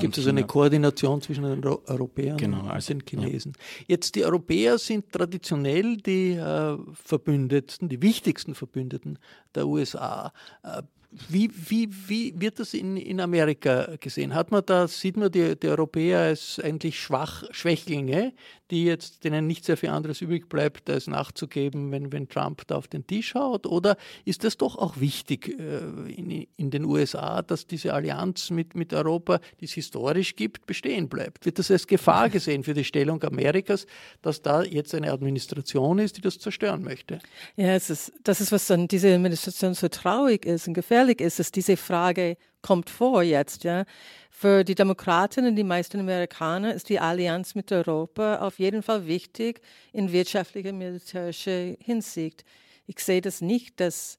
[0.00, 3.52] Gibt es also eine Koordination zwischen den Europäern genau, und also, den Chinesen?
[3.56, 3.84] Ja.
[3.88, 9.18] Jetzt die Europäer sind traditionell die äh, Verbündeten, die wichtigsten Verbündeten
[9.54, 10.32] der USA.
[10.62, 10.82] Äh,
[11.28, 14.34] wie, wie, wie wird das in, in Amerika gesehen?
[14.34, 18.32] Hat man da, sieht man die, die Europäer als eigentlich Schwach, Schwächlinge,
[18.70, 22.76] die jetzt, denen nicht sehr viel anderes übrig bleibt, als nachzugeben, wenn, wenn Trump da
[22.76, 23.66] auf den Tisch haut?
[23.66, 28.74] Oder ist das doch auch wichtig äh, in, in den USA, dass diese Allianz mit,
[28.74, 31.44] mit Europa, die es historisch gibt, bestehen bleibt?
[31.44, 33.86] Wird das als Gefahr gesehen für die Stellung Amerikas,
[34.22, 37.18] dass da jetzt eine Administration ist, die das zerstören möchte?
[37.56, 41.38] Ja, es ist, das ist, was dann diese Administration so traurig ist und gefährlich ist,
[41.38, 43.84] dass diese Frage kommt vor jetzt, ja.
[44.30, 49.06] Für die Demokraten und die meisten Amerikaner ist die Allianz mit Europa auf jeden Fall
[49.06, 49.60] wichtig
[49.92, 52.44] in wirtschaftlicher, militärischer Hinsicht.
[52.86, 54.18] Ich sehe das nicht, dass,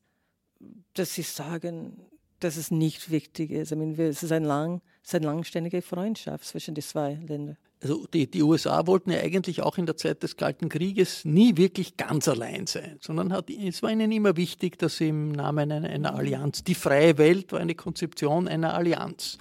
[0.94, 3.72] dass sie sagen, dass es nicht wichtig ist.
[3.72, 7.58] I mean, es ist, ein lang, es ist eine langständige Freundschaft zwischen den zwei Ländern.
[7.84, 11.58] Also die, die, USA wollten ja eigentlich auch in der Zeit des Kalten Krieges nie
[11.58, 15.70] wirklich ganz allein sein, sondern hat, es war ihnen immer wichtig, dass sie im Namen
[15.70, 19.38] einer, einer Allianz, die freie Welt war eine Konzeption einer Allianz.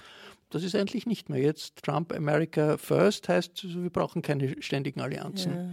[0.49, 1.41] Das ist eigentlich nicht mehr.
[1.41, 5.53] Jetzt Trump America First heißt, wir brauchen keine ständigen Allianzen.
[5.53, 5.69] Ja.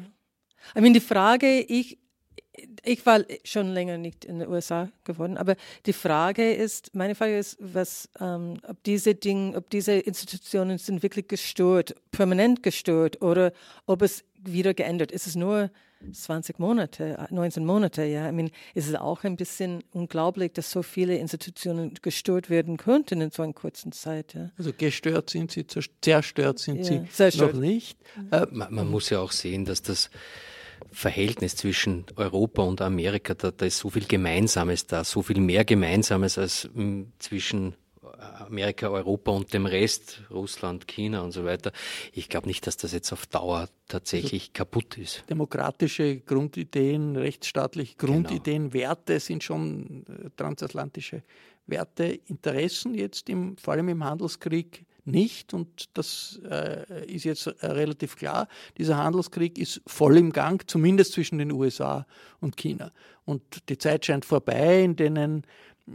[0.77, 1.99] Ich meine, die Frage, ich,
[2.85, 7.39] ich war schon länger nicht in den USA geworden, aber die Frage ist, meine Frage
[7.39, 13.53] ist, was, ähm, ob diese Dinge, ob diese Institutionen sind wirklich gestört, permanent gestört oder
[13.87, 15.13] ob es wieder geändert.
[15.13, 15.71] Ist es nur
[16.13, 18.29] 20 Monate, 19 Monate, ja.
[18.29, 23.21] I mean, ist es auch ein bisschen unglaublich, dass so viele Institutionen gestört werden könnten
[23.21, 24.35] in so einer kurzen Zeit.
[24.35, 24.51] Ja.
[24.57, 27.55] Also gestört sind sie, zerstört sind ja, sie zerstört.
[27.55, 27.99] noch nicht.
[28.31, 30.11] Äh, man, man muss ja auch sehen, dass das
[30.93, 35.64] Verhältnis zwischen Europa und Amerika, da, da ist so viel Gemeinsames da, so viel mehr
[35.64, 37.75] Gemeinsames als hm, zwischen
[38.21, 41.73] Amerika, Europa und dem Rest, Russland, China und so weiter.
[42.12, 45.25] Ich glaube nicht, dass das jetzt auf Dauer tatsächlich also kaputt ist.
[45.29, 48.12] Demokratische Grundideen, rechtsstaatliche genau.
[48.12, 48.75] Grundideen, genau.
[48.75, 51.23] Werte sind schon äh, transatlantische
[51.66, 57.66] Werte, Interessen jetzt im, vor allem im Handelskrieg nicht und das äh, ist jetzt äh,
[57.66, 58.49] relativ klar.
[58.79, 62.07] Dieser Handelskrieg ist voll im Gang, zumindest zwischen den USA
[62.40, 62.92] und China.
[63.25, 65.44] Und die Zeit scheint vorbei, in denen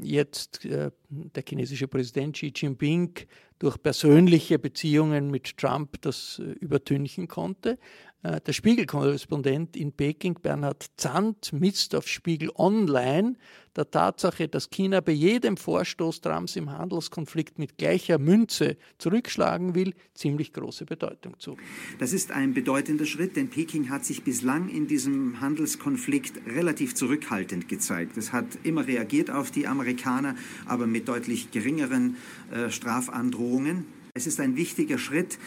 [0.01, 3.13] jetzt äh, der chinesische Präsident Xi Jinping
[3.60, 7.78] durch persönliche Beziehungen mit Trump das äh, übertünchen konnte.
[8.26, 13.36] Äh, der Spiegelkorrespondent in Peking, Bernhard Zandt, misst auf Spiegel Online
[13.76, 19.94] der Tatsache, dass China bei jedem Vorstoß Trumps im Handelskonflikt mit gleicher Münze zurückschlagen will,
[20.16, 21.58] ziemlich große Bedeutung zu.
[22.00, 27.68] Das ist ein bedeutender Schritt, denn Peking hat sich bislang in diesem Handelskonflikt relativ zurückhaltend
[27.68, 28.18] gezeigt.
[28.18, 30.36] Es hat immer reagiert auf die Amerikaner,
[30.66, 32.16] aber mit deutlich geringeren
[32.52, 33.86] äh, Strafandrohungen.
[34.16, 35.38] Es ist ein wichtiger Schritt,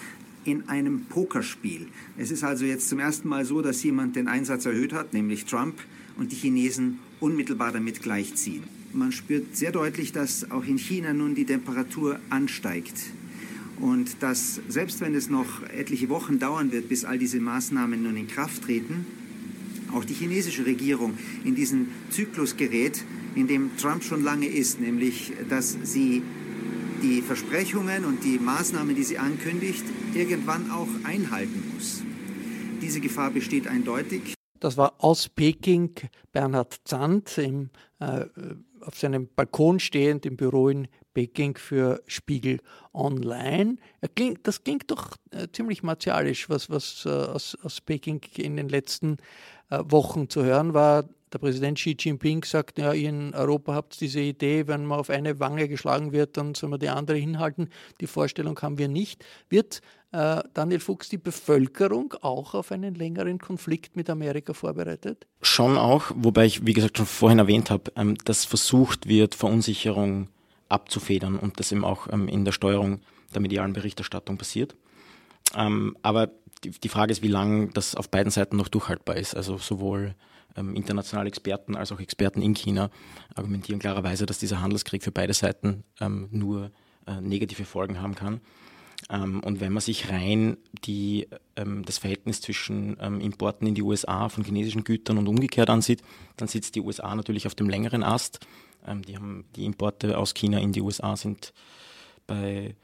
[0.44, 1.88] in einem Pokerspiel.
[2.16, 5.44] Es ist also jetzt zum ersten Mal so, dass jemand den Einsatz erhöht hat, nämlich
[5.44, 5.74] Trump,
[6.16, 8.64] und die Chinesen unmittelbar damit gleichziehen.
[8.92, 12.94] Man spürt sehr deutlich, dass auch in China nun die Temperatur ansteigt.
[13.78, 18.16] Und dass selbst wenn es noch etliche Wochen dauern wird, bis all diese Maßnahmen nun
[18.16, 19.06] in Kraft treten,
[19.92, 25.32] auch die chinesische Regierung in diesen Zyklus gerät, in dem Trump schon lange ist, nämlich
[25.48, 26.22] dass sie
[27.02, 29.84] die Versprechungen und die Maßnahmen, die sie ankündigt,
[30.14, 32.02] irgendwann auch einhalten muss.
[32.80, 34.34] Diese Gefahr besteht eindeutig.
[34.60, 35.94] Das war aus Peking
[36.32, 38.24] Bernhard Zandt im, äh,
[38.80, 42.60] auf seinem Balkon stehend im Büro in Peking für Spiegel
[42.92, 43.76] Online.
[44.14, 48.68] Klingt, das klingt doch äh, ziemlich martialisch, was, was äh, aus, aus Peking in den
[48.68, 49.18] letzten
[49.70, 54.00] äh, Wochen zu hören war der Präsident Xi Jinping sagt, ja, ihr in Europa habt
[54.00, 57.70] diese Idee, wenn man auf eine Wange geschlagen wird, dann soll man die andere hinhalten.
[58.00, 59.24] Die Vorstellung haben wir nicht.
[59.48, 59.80] Wird
[60.12, 65.26] äh, Daniel Fuchs die Bevölkerung auch auf einen längeren Konflikt mit Amerika vorbereitet?
[65.42, 70.28] Schon auch, wobei ich, wie gesagt, schon vorhin erwähnt habe, ähm, dass versucht wird, Verunsicherung
[70.68, 73.00] abzufedern und das eben auch ähm, in der Steuerung
[73.34, 74.76] der medialen Berichterstattung passiert.
[75.54, 76.30] Ähm, aber
[76.64, 79.34] die, die Frage ist, wie lange das auf beiden Seiten noch durchhaltbar ist.
[79.34, 80.14] Also sowohl
[80.60, 82.90] internationale Experten als auch Experten in China
[83.34, 86.70] argumentieren klarerweise, dass dieser Handelskrieg für beide Seiten ähm, nur
[87.06, 88.40] äh, negative Folgen haben kann.
[89.10, 93.82] Ähm, und wenn man sich rein die, ähm, das Verhältnis zwischen ähm, Importen in die
[93.82, 96.02] USA von chinesischen Gütern und umgekehrt ansieht,
[96.36, 98.40] dann sitzt die USA natürlich auf dem längeren Ast.
[98.86, 101.52] Ähm, die, haben, die Importe aus China in die USA sind
[102.26, 102.74] bei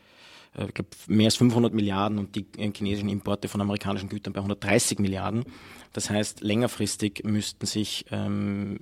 [0.55, 0.69] äh,
[1.07, 5.45] mehr als 500 Milliarden und die äh, chinesischen Importe von amerikanischen Gütern bei 130 Milliarden.
[5.93, 8.79] Das heißt, längerfristig müssten sich ähm,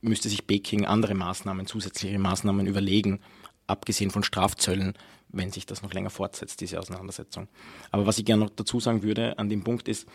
[0.00, 3.20] müsste sich Peking andere Maßnahmen, zusätzliche Maßnahmen überlegen,
[3.66, 4.94] abgesehen von Strafzöllen,
[5.28, 7.48] wenn sich das noch länger fortsetzt, diese Auseinandersetzung.
[7.90, 10.06] Aber was ich gerne noch dazu sagen würde an dem Punkt ist,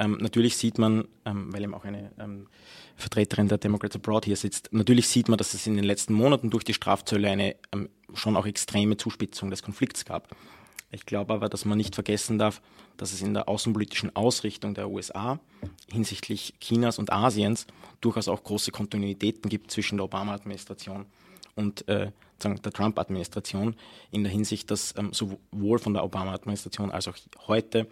[0.00, 2.48] ähm, natürlich sieht man, ähm, weil eben auch eine ähm,
[2.96, 6.48] Vertreterin der Democrats Abroad hier sitzt, natürlich sieht man, dass es in den letzten Monaten
[6.48, 10.34] durch die Strafzölle eine ähm, schon auch extreme Zuspitzung des Konflikts gab.
[10.90, 12.62] Ich glaube aber, dass man nicht vergessen darf,
[12.96, 15.38] dass es in der außenpolitischen Ausrichtung der USA
[15.92, 17.66] hinsichtlich Chinas und Asiens
[18.00, 21.06] durchaus auch große Kontinuitäten gibt zwischen der Obama-Administration
[21.54, 22.10] und äh,
[22.42, 23.76] der Trump-Administration
[24.10, 27.86] in der Hinsicht, dass ähm, sowohl von der Obama-Administration als auch heute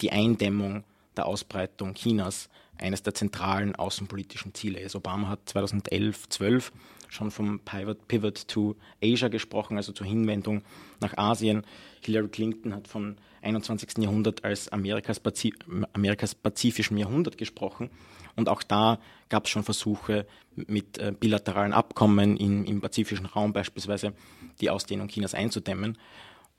[0.00, 0.84] die Eindämmung
[1.16, 2.48] der Ausbreitung Chinas
[2.78, 4.96] eines der zentralen außenpolitischen Ziele ist.
[4.96, 6.72] Obama hat 2011, 12
[7.08, 10.62] schon vom Pivot, Pivot to Asia gesprochen, also zur Hinwendung
[11.00, 11.64] nach Asien.
[12.00, 13.98] Hillary Clinton hat vom 21.
[13.98, 15.54] Jahrhundert als Amerikas, Pazif
[15.92, 17.90] Amerikas pazifischem Jahrhundert gesprochen.
[18.34, 18.98] Und auch da
[19.28, 24.14] gab es schon Versuche mit äh, bilateralen Abkommen in, im pazifischen Raum beispielsweise
[24.60, 25.98] die Ausdehnung Chinas einzudämmen.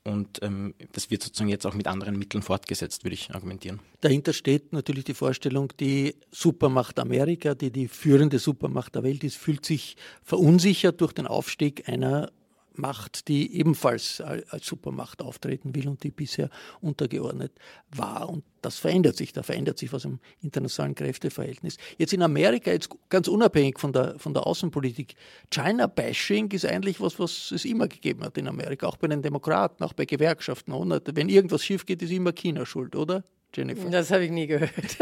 [0.06, 3.80] Und ähm, das wird sozusagen jetzt auch mit anderen Mitteln fortgesetzt, würde ich argumentieren.
[4.02, 9.36] Dahinter steht natürlich die Vorstellung, die Supermacht Amerika, die die führende Supermacht der Welt ist,
[9.36, 12.30] fühlt sich verunsichert durch den Aufstieg einer
[12.76, 17.52] Macht, die ebenfalls als Supermacht auftreten will und die bisher untergeordnet
[17.90, 18.28] war.
[18.28, 19.32] Und das verändert sich.
[19.32, 21.76] Da verändert sich was im internationalen Kräfteverhältnis.
[21.98, 25.14] Jetzt in Amerika, jetzt ganz unabhängig von der, von der Außenpolitik,
[25.50, 29.84] China-Bashing ist eigentlich was, was es immer gegeben hat in Amerika, auch bei den Demokraten,
[29.84, 30.72] auch bei Gewerkschaften.
[30.72, 33.22] Wenn irgendwas schief geht, ist immer China schuld, oder?
[33.54, 33.88] Jennifer?
[33.88, 34.72] Das habe ich nie gehört.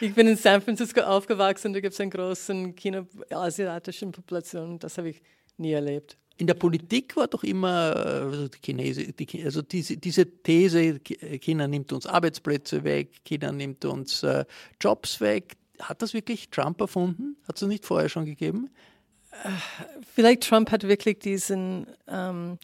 [0.00, 4.78] ich bin in San Francisco aufgewachsen, da gibt es einen großen China-asiatischen Population.
[4.78, 5.22] Das habe ich
[5.56, 10.26] nie erlebt in der Politik war doch immer also die Chinese, die, also diese, diese,
[10.42, 14.44] These, China nimmt uns Arbeitsplätze weg, China nimmt uns äh,
[14.80, 15.56] Jobs weg.
[15.80, 17.36] Hat das wirklich Trump erfunden?
[17.46, 18.70] Hat es nicht vorher schon gegeben?
[20.14, 22.58] Vielleicht Trump hat wirklich diesen, ähm,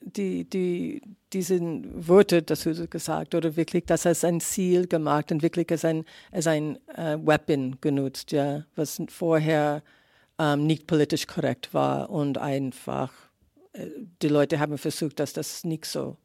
[0.00, 5.70] die, die, diesen Worte dazu gesagt oder wirklich das als ein Ziel gemacht und wirklich
[5.70, 9.82] als ein, als ein äh, Weapon genutzt, ja, was vorher
[10.38, 13.12] ähm, nicht politisch korrekt war und einfach
[13.72, 13.86] äh,
[14.22, 16.16] die Leute haben versucht, dass das nicht so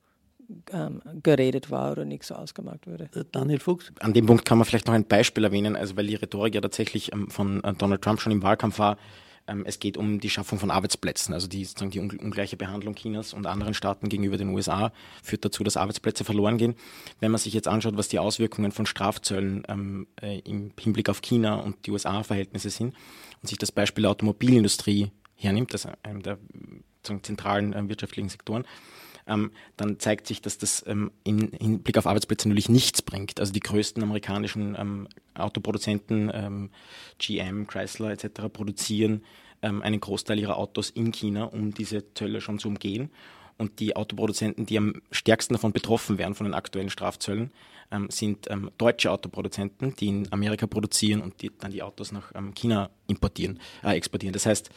[0.72, 3.10] ähm, geredet war oder nicht so ausgemacht wurde.
[3.16, 3.92] Äh, Daniel Fuchs?
[4.00, 6.62] An dem Punkt kann man vielleicht noch ein Beispiel erwähnen, also weil die Rhetorik ja
[6.62, 8.98] tatsächlich ähm, von äh, Donald Trump schon im Wahlkampf war,
[9.66, 11.34] es geht um die Schaffung von Arbeitsplätzen.
[11.34, 14.92] Also die, sozusagen die ungleiche Behandlung Chinas und anderen Staaten gegenüber den USA
[15.24, 16.76] führt dazu, dass Arbeitsplätze verloren gehen.
[17.20, 21.22] Wenn man sich jetzt anschaut, was die Auswirkungen von Strafzöllen ähm, äh, im Hinblick auf
[21.22, 22.96] China und die USA-Verhältnisse sind
[23.42, 26.38] und sich das Beispiel der Automobilindustrie hernimmt, das einem der
[27.04, 28.66] zentralen äh, wirtschaftlichen Sektoren,
[29.28, 33.40] ähm, dann zeigt sich, dass das ähm, im Hinblick auf Arbeitsplätze natürlich nichts bringt.
[33.40, 36.70] Also die größten amerikanischen ähm, Autoproduzenten, ähm,
[37.20, 39.24] GM, Chrysler etc., produzieren
[39.62, 43.12] ähm, einen Großteil ihrer Autos in China, um diese Zölle schon zu umgehen.
[43.58, 47.52] Und die Autoproduzenten, die am stärksten davon betroffen wären, von den aktuellen Strafzöllen,
[47.92, 52.32] ähm, sind ähm, deutsche Autoproduzenten, die in Amerika produzieren und die dann die Autos nach
[52.34, 54.34] ähm, China importieren, äh, exportieren.
[54.34, 54.72] Das heißt,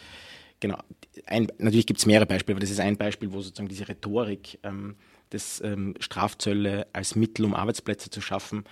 [0.60, 0.78] genau,
[1.26, 4.58] ein, natürlich gibt es mehrere Beispiele, aber das ist ein Beispiel, wo sozusagen diese Rhetorik
[4.62, 4.96] ähm,
[5.32, 8.64] des ähm, Strafzölle als Mittel, um Arbeitsplätze zu schaffen,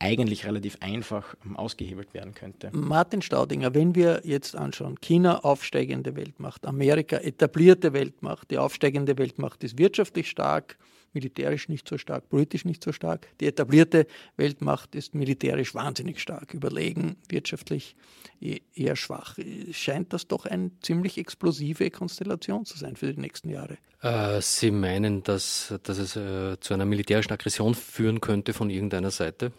[0.00, 2.70] eigentlich relativ einfach ähm, ausgehebelt werden könnte.
[2.72, 9.62] Martin Staudinger, wenn wir jetzt anschauen, China aufsteigende Weltmacht, Amerika etablierte Weltmacht, die aufsteigende Weltmacht
[9.62, 10.78] ist wirtschaftlich stark,
[11.12, 13.28] militärisch nicht so stark, politisch nicht so stark.
[13.40, 17.96] Die etablierte Weltmacht ist militärisch wahnsinnig stark, überlegen, wirtschaftlich
[18.40, 19.38] e-, eher schwach.
[19.72, 23.78] Scheint das doch eine ziemlich explosive Konstellation zu sein für die nächsten Jahre.
[24.02, 29.10] Äh, Sie meinen, dass, dass es äh, zu einer militärischen Aggression führen könnte von irgendeiner
[29.10, 29.52] Seite?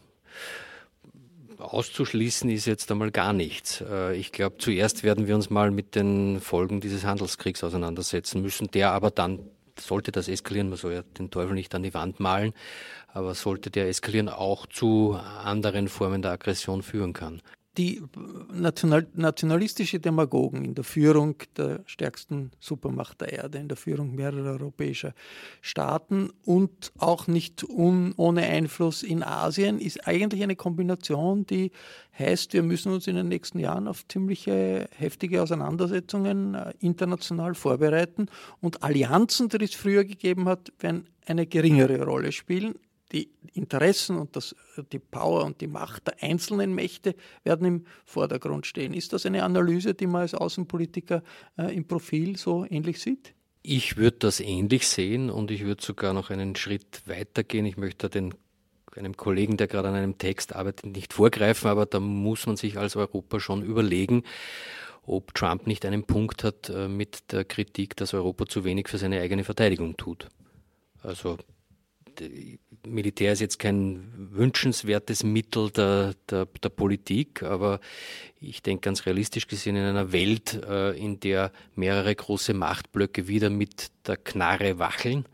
[1.61, 3.81] auszuschließen ist jetzt einmal gar nichts.
[3.81, 8.69] Äh, ich glaube, zuerst werden wir uns mal mit den Folgen dieses Handelskriegs auseinandersetzen müssen,
[8.71, 9.39] der aber dann
[9.79, 12.53] sollte das eskalieren, man soll ja den Teufel nicht an die Wand malen,
[13.07, 17.41] aber sollte der eskalieren auch zu anderen Formen der Aggression führen kann
[17.77, 18.01] die
[18.53, 24.51] National nationalistische Demagogen in der Führung der stärksten Supermacht der Erde, in der Führung mehrerer
[24.51, 25.13] europäischer
[25.61, 31.71] Staaten und auch nicht un ohne Einfluss in Asien, ist eigentlich eine Kombination, die
[32.19, 38.27] heißt, wir müssen uns in den nächsten Jahren auf ziemliche heftige Auseinandersetzungen äh, international vorbereiten.
[38.59, 42.75] Und Allianzen, die es früher gegeben hat, werden eine geringere Rolle spielen
[43.11, 44.55] die Interessen und das,
[44.91, 48.93] die Power und die Macht der einzelnen Mächte werden im Vordergrund stehen.
[48.93, 51.23] Ist das eine Analyse, die man als Außenpolitiker
[51.57, 53.33] äh, im Profil so ähnlich sieht?
[53.63, 57.65] Ich würde das ähnlich sehen und ich würde sogar noch einen Schritt weiter gehen.
[57.65, 58.33] Ich möchte den
[58.97, 62.77] einem Kollegen, der gerade an einem Text arbeitet, nicht vorgreifen, aber da muss man sich
[62.77, 64.23] als Europa schon überlegen,
[65.03, 68.97] ob Trump nicht einen Punkt hat äh, mit der Kritik, dass Europa zu wenig für
[68.97, 70.27] seine eigene Verteidigung tut.
[71.01, 71.37] Also
[72.85, 77.79] Militär ist jetzt kein wünschenswertes Mittel der, der, der Politik, aber
[78.39, 83.49] ich denke ganz realistisch gesehen in einer Welt, äh, in der mehrere große Machtblöcke wieder
[83.49, 85.25] mit der Knarre wacheln,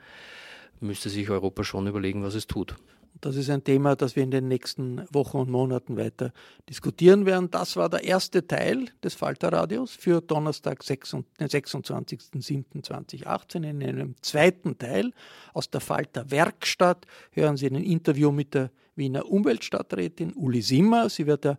[0.81, 2.75] müsste sich Europa schon überlegen, was es tut.
[3.21, 6.31] Das ist ein Thema, das wir in den nächsten Wochen und Monaten weiter
[6.69, 7.49] diskutieren werden.
[7.51, 13.69] Das war der erste Teil des Falterradios für Donnerstag, den 26.07.2018.
[13.69, 15.11] In einem zweiten Teil
[15.53, 21.09] aus der Falter Werkstatt hören Sie ein Interview mit der Wiener Umweltstadträtin Uli Simmer.
[21.09, 21.57] Sie wird ja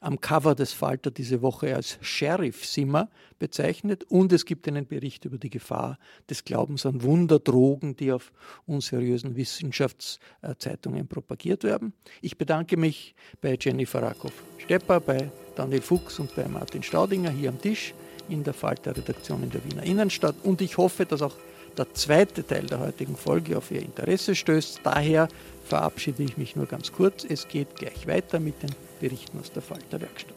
[0.00, 5.26] am Cover des Falter diese Woche als Sheriff Simmer bezeichnet und es gibt einen Bericht
[5.26, 5.98] über die Gefahr
[6.28, 8.32] des Glaubens an Wunderdrogen, die auf
[8.66, 11.92] unseriösen Wissenschaftszeitungen propagiert werden.
[12.22, 17.60] Ich bedanke mich bei Jennifer Rakow-Stepper, bei Daniel Fuchs und bei Martin Staudinger hier am
[17.60, 17.94] Tisch
[18.30, 21.34] in der Falter-Redaktion in der Wiener Innenstadt und ich hoffe, dass auch
[21.76, 24.80] der zweite Teil der heutigen Folge auf Ihr Interesse stößt.
[24.82, 25.28] Daher
[25.64, 27.24] verabschiede ich mich nur ganz kurz.
[27.24, 28.70] Es geht gleich weiter mit den
[29.00, 30.36] Berichten aus der Falter Werkstatt.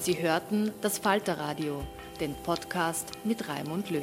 [0.00, 1.80] Sie hörten das Falterradio,
[2.18, 4.02] den Podcast mit Raimund Löw.